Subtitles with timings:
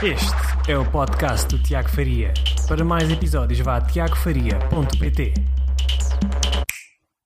[0.00, 2.32] Este é o podcast do Tiago Faria.
[2.68, 5.34] Para mais episódios, vá a tiagofaria.pt.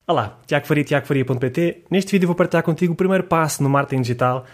[0.06, 1.84] Olá, Tiago Faria, tiagofaria.pt.
[1.90, 4.46] Neste vídeo vou partilhar contigo o primeiro passo no marketing digital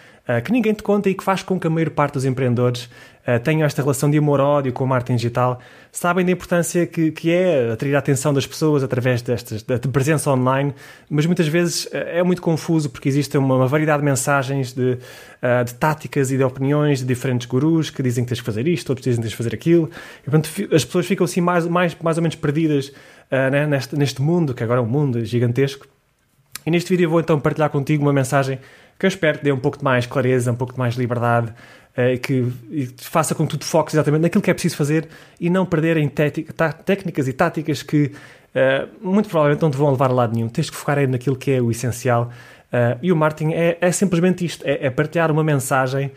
[0.45, 3.40] que ninguém te conta e que faz com que a maior parte dos empreendedores uh,
[3.42, 5.58] tenham esta relação de amor-ódio com o marketing digital.
[5.90, 10.31] Sabem da importância que, que é atrair a atenção das pessoas através destas, da presença
[10.31, 10.74] online,
[11.09, 15.74] mas muitas vezes uh, é muito confuso porque existe uma, variedade de mensagens, de, de,
[15.74, 19.04] táticas e de opiniões de diferentes gurus que dizem que tens de fazer isto, outros
[19.04, 19.90] dizem que tens de fazer aquilo.
[20.26, 22.92] E, portanto, as pessoas ficam assim mais, mais, mais ou menos perdidas
[23.30, 25.87] né, neste, neste mundo, que agora é um mundo gigantesco.
[26.66, 28.59] E neste vídeo vou então partilhar contigo uma mensagem
[28.98, 31.52] que eu espero que dê um pouco de mais clareza, um pouco de mais liberdade,
[31.97, 35.09] uh, que e faça com que tu te foques exatamente naquilo que é preciso fazer
[35.41, 40.11] e não perder em técnicas e táticas que uh, muito provavelmente não te vão levar
[40.11, 40.48] a lado nenhum.
[40.48, 42.30] Tens que focar aí naquilo que é o essencial.
[42.73, 46.10] Uh, e o marketing é, é simplesmente isto: é, é, partilhar uma mensagem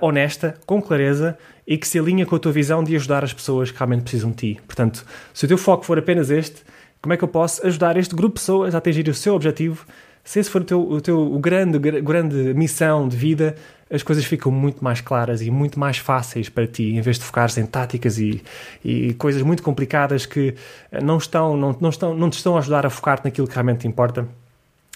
[0.00, 1.36] honesta, com clareza
[1.66, 4.30] e que se alinha com a tua visão de ajudar as pessoas que realmente precisam
[4.30, 4.60] de ti.
[4.66, 6.62] Portanto, se o teu foco for apenas este,
[7.02, 9.84] como é que eu posso ajudar este grupo de pessoas a atingir o seu objetivo
[10.26, 13.54] se esse for o teu, o teu o grande, grande missão de vida,
[13.88, 17.24] as coisas ficam muito mais claras e muito mais fáceis para ti, em vez de
[17.24, 18.42] focares em táticas e,
[18.84, 20.56] e coisas muito complicadas que
[21.00, 23.82] não, estão, não, não, estão, não te estão a ajudar a focar naquilo que realmente
[23.82, 24.26] te importa.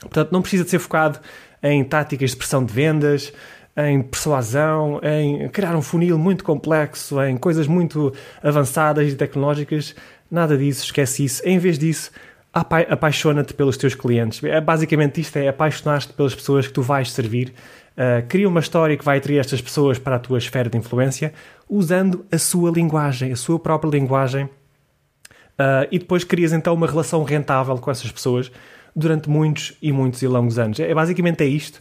[0.00, 1.20] Portanto, não precisa de ser focado
[1.62, 3.32] em táticas de pressão de vendas,
[3.76, 9.94] em persuasão, em criar um funil muito complexo, em coisas muito avançadas e tecnológicas.
[10.28, 11.40] Nada disso, esquece isso.
[11.46, 12.10] Em vez disso,
[12.52, 14.42] apa apaixona-te pelos teus clientes.
[14.44, 17.52] É basicamente isto: é apaixonar-te pelas pessoas que tu vais servir.
[17.92, 21.34] Uh, cria uma história que vai atrair estas pessoas para a tua esfera de influência
[21.68, 24.44] usando a sua linguagem, a sua própria linguagem.
[24.44, 28.50] Uh, e depois crias então uma relação rentável com essas pessoas
[28.96, 30.80] durante muitos e muitos e longos anos.
[30.80, 31.76] É, basicamente é isto.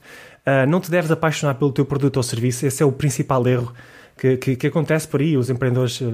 [0.46, 3.74] Uh, não te deves apaixonar pelo teu produto ou serviço, esse é o principal erro
[4.20, 5.38] que, que, que, acontece por aí.
[5.38, 6.06] Os empreendedores eh,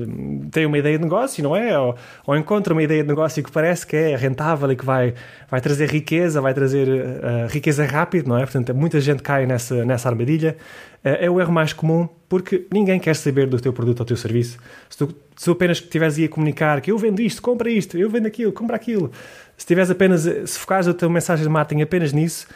[0.52, 1.78] têm uma ideia de negócio, não é?
[1.78, 1.96] Ou,
[2.28, 5.16] ou, encontram uma ideia de negócio que parece que é rentável e que vai,
[5.50, 8.42] vai trazer riqueza, vai trazer uh, riqueza rápido, não é?
[8.42, 10.56] Portanto, muita gente cai nessa, nessa armadilha.
[11.04, 14.08] Uh, é o erro mais comum porque ninguém quer saber do teu produto ou do
[14.10, 14.60] teu serviço.
[14.88, 18.28] Se tu, se apenas estiveres a comunicar que eu vendo isto, compra isto, eu vendo
[18.28, 19.12] aquilo, compra aquilo.
[19.58, 22.48] Se tiveres apenas, se focares a tua mensagem de marketing apenas nisso,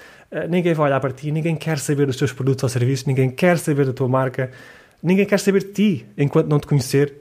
[0.49, 3.57] ninguém vai olhar para ti, ninguém quer saber dos teus produtos ou serviços, ninguém quer
[3.57, 4.51] saber da tua marca.
[5.01, 7.13] Ninguém quer saber de ti enquanto não te conhecer.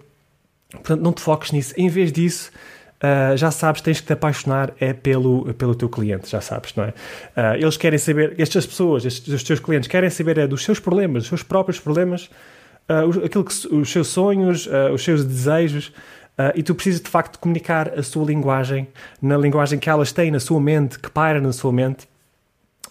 [0.71, 1.73] Portanto, não te foques nisso.
[1.77, 2.51] Em vez disso,
[2.99, 6.85] uh, já sabes, tens que te apaixonar é pelo, pelo teu cliente, já sabes, não
[6.85, 6.89] é?
[6.89, 10.79] Uh, eles querem saber, estas pessoas, estes, os teus clientes, querem saber é dos seus
[10.79, 12.31] problemas, dos seus próprios problemas,
[12.89, 15.93] uh, aquilo que, os seus sonhos, os seus desejos.
[16.55, 18.87] e tu precisas de facto de comunicar a sua linguagem,
[19.21, 22.07] na linguagem que elas têm na sua mente, que paira na sua mente,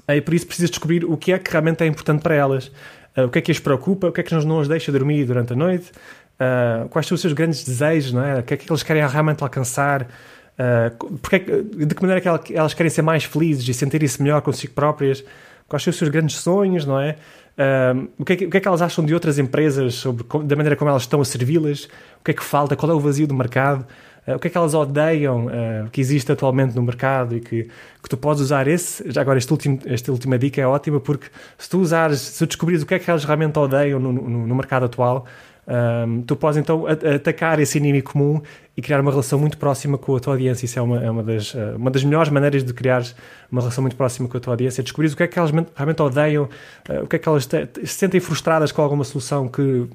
[0.09, 2.71] e por isso precisas descobrir o que é que realmente é importante para elas.
[3.17, 5.25] Uh, o que é que as preocupa, o que é que não os deixa dormir
[5.25, 5.91] durante a noite,
[6.39, 8.39] uh, quais são os seus grandes desejos, não é?
[8.39, 12.55] o que é que eles querem realmente alcançar, uh, porque, de que maneira é que
[12.55, 15.23] elas querem ser mais felizes e sentirem-se melhor consigo próprias,
[15.67, 17.15] quais são os seus grandes sonhos, não é?
[18.19, 20.55] O, que é que, o, que é que, elas acham de outras empresas, sobre, da
[20.55, 21.85] maneira como elas estão a servi-las,
[22.21, 23.83] o que é que falta, qual é o vazio do mercado.
[24.27, 27.63] Uh, o que é que elas odeiam uh, que existe atualmente no mercado e que,
[27.63, 29.09] que tu podes usar esse.
[29.09, 29.53] Já agora, este
[29.85, 31.27] esta última dica é ótima porque
[31.57, 34.47] se tu usares, se tu descobrires o que é que elas realmente odeiam no, no,
[34.47, 35.25] no mercado atual,
[35.67, 38.41] um, tu podes então atacar esse inimigo comum
[38.75, 40.65] e criar uma relação muito próxima com a tua audiência.
[40.65, 43.03] Isso é uma, é uma, das, uh, uma das melhores maneiras de criar
[43.51, 44.81] uma relação muito próxima com a tua audiência.
[44.81, 46.49] Descobrir o que é que elas realmente odeiam,
[47.03, 49.87] o que é que elas se sentem frustradas com alguma solução que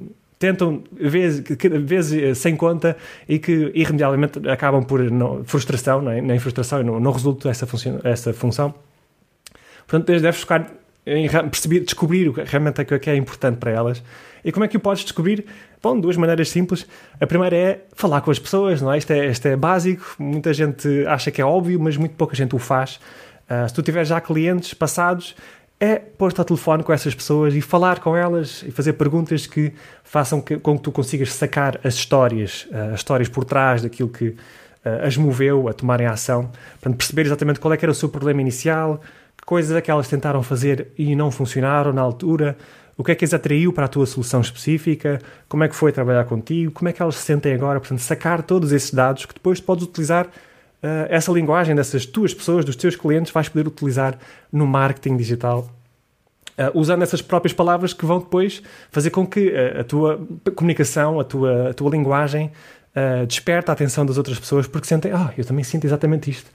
[0.42, 1.44] tentam vezes,
[1.84, 2.96] vezes eh, sem conta
[3.28, 6.20] e que irremediavelmente acabam por não, frustração, não é?
[6.20, 8.74] nem frustração, não, não resulta essa, função, essa função.
[9.86, 10.68] Portanto, deves focar
[11.06, 14.02] em perceber, descobrir o que realmente é que é importante para elas.
[14.44, 15.44] E como é que o podes descobrir?
[15.80, 16.86] Bom, duas maneiras simples.
[17.20, 18.98] A primeira é falar com as pessoas, não é?
[18.98, 22.54] Isto é, isto é básico, muita gente acha que é óbvio, mas muito pouca gente
[22.54, 23.00] o faz.
[23.48, 25.36] Uh, se tu tiveres já clientes passados,
[25.82, 29.72] é pôr-te ao telefone com essas pessoas e falar com elas e fazer perguntas que
[30.04, 34.08] façam que, com que tu consigas sacar as histórias, uh, as histórias por trás daquilo
[34.08, 34.36] que uh,
[35.04, 38.40] as moveu a tomarem ação, para perceber exatamente qual é que era o seu problema
[38.40, 39.00] inicial,
[39.36, 42.56] que coisas é que elas tentaram fazer e não funcionaram na altura,
[42.96, 45.90] o que é que as atraiu para a tua solução específica, como é que foi
[45.90, 49.34] trabalhar contigo, como é que elas se sentem agora, portanto, sacar todos esses dados que
[49.34, 54.16] depois podes utilizar uh, essa linguagem dessas tuas pessoas, dos teus clientes, vais poder utilizar
[54.52, 55.68] no marketing digital.
[56.58, 60.20] Uh, usando essas próprias palavras que vão depois fazer com que uh, a tua
[60.54, 62.52] comunicação, a tua, a tua linguagem
[62.94, 66.50] uh, desperte a atenção das outras pessoas porque sentem, ah, eu também sinto exatamente isto.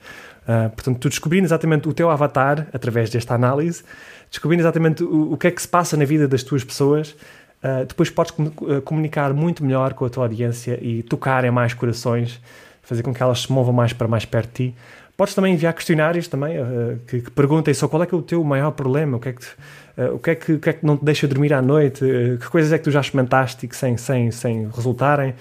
[0.76, 3.82] portanto, tu descobrindo exatamente o teu avatar através desta análise,
[4.30, 7.16] descobrindo exatamente o, o, que é que se passa na vida das tuas pessoas,
[7.62, 8.32] uh, depois podes
[8.84, 12.40] comunicar muito melhor com a tua audiência e tocar em mais corações,
[12.82, 14.76] fazer com que elas se movam mais para mais perto de ti.
[15.18, 18.22] Podes também enviar questionários também uh, que, que, perguntem só qual é que é o
[18.22, 20.72] teu maior problema, o que é que, uh, o que, é que, o que, é
[20.72, 23.66] que não te deixa dormir à noite, uh, que coisas é que tu já experimentaste
[23.66, 25.34] que sem, sem, sem resultarem.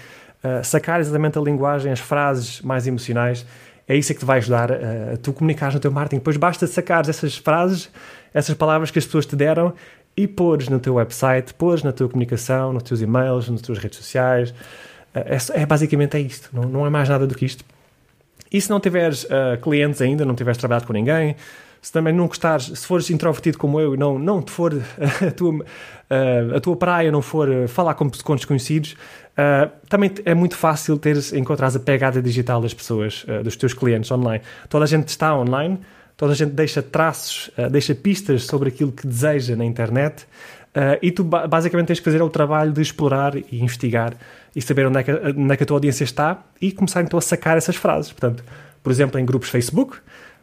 [0.63, 3.45] sacar exatamente a linguagem, as frases mais emocionais,
[3.88, 6.18] é isso que te vai ajudar a, tu comunicares no teu marketing.
[6.18, 7.88] Depois basta sacar essas frases,
[8.33, 9.75] essas palavras que as pessoas te deram
[10.15, 14.00] e pôres no teu website, pôres na tua comunicação, nos teus e-mails, nas tuas redes
[14.00, 14.56] sociais.
[15.13, 17.63] É, é, basicamente é isto, não, não é mais nada do que isto.
[18.51, 21.35] E se não tiveres uh, clientes ainda, não tiveres trabalhado com ninguém,
[21.81, 24.73] se também não gostares, se fores introvertido como eu e não, não te for
[25.25, 30.33] a tua, uh, a tua praia, não for falar com, com desconhecidos, uh, também é
[30.33, 34.44] muito fácil teres, encontrares a pegada digital das pessoas, uh, dos teus clientes online.
[34.69, 35.79] Toda a gente está online,
[36.15, 40.25] toda a gente deixa traços, deixa pistas sobre aquilo que deseja na internet
[41.01, 44.13] e tu basicamente tens que fazer o trabalho de explorar e investigar
[44.56, 47.18] e saber onde é, que, onde é que a tua audiência está e começar então
[47.18, 48.12] a sacar essas frases.
[48.12, 48.44] Portanto,
[48.83, 49.97] por exemplo, em grupos Facebook,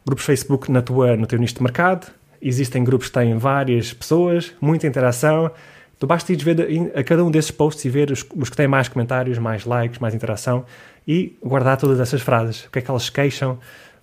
[0.04, 2.06] grupos Facebook na tua, no teu nicho de mercado,
[2.40, 5.50] existem grupos que têm várias pessoas, muita interação.
[5.98, 8.68] Tu basta ir ver a cada um desses posts e ver os, os, que têm
[8.68, 10.64] mais comentários, mais likes, mais interação
[11.08, 12.64] e guardar todas essas frases.
[12.64, 13.58] O que é que elas queixam,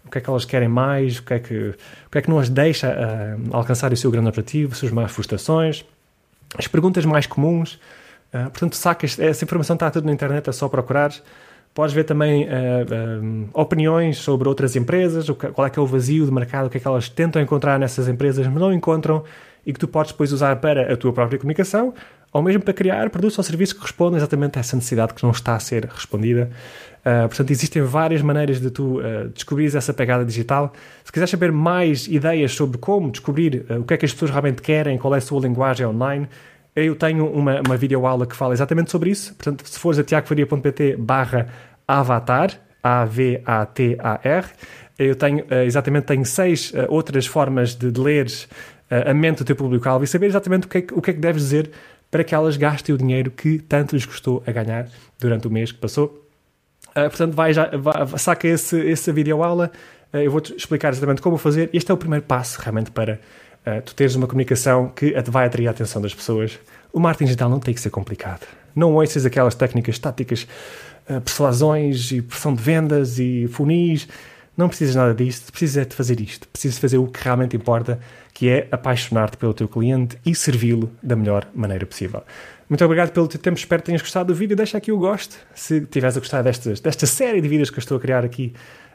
[0.05, 1.75] o que é que elas querem mais, o que é que,
[2.07, 4.91] o que, é que não as deixa uh, alcançar o seu grande objetivo, as suas
[4.91, 5.85] mais frustrações,
[6.57, 7.79] as perguntas mais comuns.
[8.33, 11.13] Uh, portanto, sacas, essa informação está tudo na internet, é só procurar.
[11.73, 16.31] Podes ver também uh, opiniões sobre outras empresas, qual é que é o vazio de
[16.31, 19.23] mercado, o que é que elas tentam encontrar nessas empresas, mas não encontram
[19.65, 21.93] e que tu podes depois usar para a tua própria comunicação
[22.33, 25.31] ou mesmo para criar produtos ou serviços que respondam exatamente a essa necessidade que não
[25.31, 26.49] está a ser respondida.
[27.01, 30.71] Uh, portanto, existem várias maneiras de tu uh, descobrires essa pegada digital.
[31.03, 34.29] Se quiseres saber mais ideias sobre como descobrir uh, o que é que as pessoas
[34.29, 36.27] realmente querem, qual é a sua linguagem online,
[36.75, 39.33] eu tenho uma, uma videoaula que fala exatamente sobre isso.
[39.33, 41.47] Portanto, se fores a tiagofaria.pt barra
[41.87, 42.51] avatar,
[42.83, 44.45] A-V-A-T-A-R,
[44.97, 48.47] eu tenho, exatamente, tenho seis outras formas de, de leres
[48.89, 51.13] a mente do teu público-alvo e saber exatamente o que, é que, o que é
[51.13, 51.71] que deves dizer
[52.09, 54.87] para que elas gastem o dinheiro que tanto lhes custou a ganhar
[55.19, 56.30] durante o mês que passou.
[56.93, 59.71] Portanto, vai já, vai, saca esse, essa videoaula,
[60.13, 61.69] eu vou-te explicar exatamente como fazer.
[61.71, 63.19] Este é o primeiro passo, realmente, para
[63.65, 66.59] uh, tu teres uma comunicação que vai atrair a atenção das pessoas.
[66.91, 68.45] O marketing digital não tem que ser complicado.
[68.75, 70.45] Não ouças aquelas técnicas táticas,
[71.09, 74.07] uh, persuasões e pressão de vendas e funis.
[74.61, 76.47] Não precisas nada disto, precisas é de fazer isto.
[76.49, 77.99] Precisas fazer o que realmente importa,
[78.31, 82.21] que é apaixonar-te pelo teu cliente e servi-lo da melhor maneira possível.
[82.69, 84.55] Muito obrigado pelo teu tempo, espero que tenhas gostado do vídeo.
[84.55, 87.79] Deixa aqui o gosto se tiveres a gostar destas, desta série de vídeos que eu
[87.79, 88.53] estou a criar aqui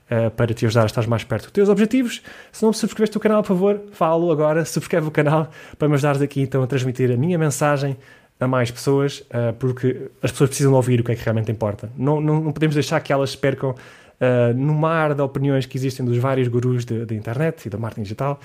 [0.09, 2.23] uh, para te ajudar a estar mais perto dos teus objetivos.
[2.53, 6.23] Se não subscreveste o canal, por favor, falo agora, subscreve o canal para me ajudares
[6.23, 7.97] aqui então a transmitir a minha mensagem
[8.39, 11.91] a mais pessoas, uh, porque as pessoas precisam ouvir o que é que realmente importa.
[11.97, 13.75] Não, não, não podemos deixar que elas percam
[14.21, 18.03] uh, no mar de opiniões que existem dos vários gurus da internet e do marketing
[18.03, 18.41] digital.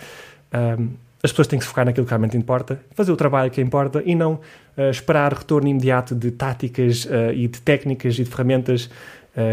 [1.24, 4.02] as pessoas têm que se focar naquilo que realmente importa, fazer o trabalho que importa
[4.06, 8.90] e não uh, esperar retorno imediato de táticas uh, e de técnicas e de ferramentas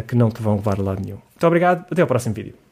[0.09, 1.19] que não te vão levar a lado nenhum.
[1.19, 2.55] Muito obrigado, até ao próximo vídeo.